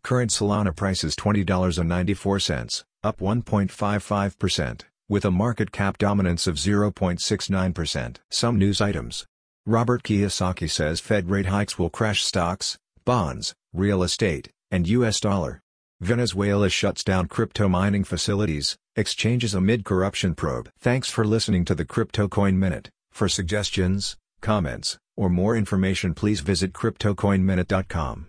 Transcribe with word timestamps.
Current 0.02 0.30
Solana 0.30 0.74
price 0.74 1.04
is 1.04 1.14
$20.94, 1.14 2.84
up 3.02 3.18
1.55%, 3.18 4.80
with 5.10 5.26
a 5.26 5.30
market 5.30 5.72
cap 5.72 5.98
dominance 5.98 6.46
of 6.46 6.54
0.69%. 6.54 8.16
Some 8.30 8.58
news 8.58 8.80
items. 8.80 9.26
Robert 9.66 10.02
Kiyosaki 10.02 10.70
says 10.70 11.00
Fed 11.00 11.28
rate 11.28 11.46
hikes 11.46 11.78
will 11.78 11.88
crash 11.90 12.22
stocks, 12.22 12.78
bonds, 13.04 13.54
real 13.72 14.02
estate, 14.02 14.50
and 14.70 14.88
U.S. 14.88 15.20
dollar. 15.20 15.60
Venezuela 16.00 16.68
shuts 16.68 17.04
down 17.04 17.28
crypto 17.28 17.68
mining 17.68 18.04
facilities, 18.04 18.76
exchanges 18.96 19.54
amid 19.54 19.84
corruption 19.84 20.34
probe. 20.34 20.68
Thanks 20.78 21.10
for 21.10 21.24
listening 21.24 21.64
to 21.66 21.74
the 21.74 21.84
Crypto 21.84 22.28
Coin 22.28 22.58
Minute. 22.58 22.90
For 23.12 23.28
suggestions, 23.28 24.16
comments, 24.40 24.98
or 25.16 25.28
more 25.30 25.56
information 25.56 26.14
please 26.14 26.40
visit 26.40 26.72
CryptoCoinMinute.com. 26.72 28.26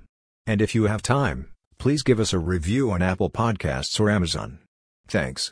And 0.47 0.61
if 0.61 0.75
you 0.75 0.83
have 0.83 1.01
time, 1.01 1.49
please 1.77 2.03
give 2.03 2.19
us 2.19 2.33
a 2.33 2.39
review 2.39 2.91
on 2.91 3.01
Apple 3.01 3.29
Podcasts 3.29 3.99
or 3.99 4.09
Amazon. 4.09 4.59
Thanks. 5.07 5.43